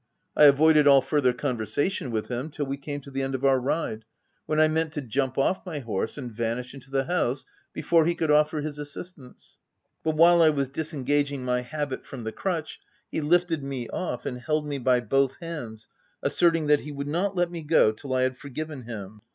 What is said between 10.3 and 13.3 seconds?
I was dis engaging my habit from the crutch, he